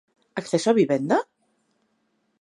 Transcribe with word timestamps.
¿Acceso 0.41 0.67
á 0.71 0.77
vivenda? 0.81 1.17